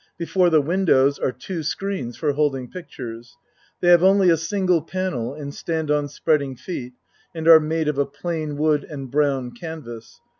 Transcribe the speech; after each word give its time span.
Before 0.17 0.49
the 0.49 0.63
windows 0.63 1.19
are 1.19 1.31
two 1.31 1.61
screens 1.61 2.17
for 2.17 2.31
holding 2.33 2.71
pictures. 2.71 3.37
They 3.81 3.89
have 3.89 4.01
only 4.01 4.31
a 4.31 4.35
single 4.35 4.81
panel 4.81 5.35
and 5.35 5.53
stand 5.53 5.91
on 5.91 6.07
spreading 6.09 6.55
feet, 6.55 6.93
and 7.35 7.47
are 7.47 7.59
made 7.59 7.87
of 7.87 7.99
a 7.99 8.05
plainwood 8.07 8.83
and 8.83 9.11
brown 9.11 9.51
canvas. 9.51 10.19